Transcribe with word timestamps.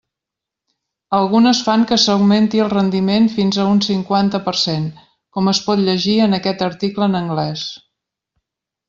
Algunes 1.17 1.59
fan 1.67 1.83
que 1.91 1.97
s'augmenti 2.03 2.63
el 2.63 2.71
rendiment 2.73 3.27
fins 3.35 3.59
a 3.63 3.67
un 3.73 3.81
cinquanta 3.89 4.41
per 4.47 4.55
cent, 4.63 4.87
com 5.37 5.51
es 5.53 5.61
pot 5.67 5.85
llegir 5.91 6.17
en 6.29 6.35
aquest 6.39 6.65
article 6.73 7.11
en 7.11 7.19
anglès. 7.25 7.67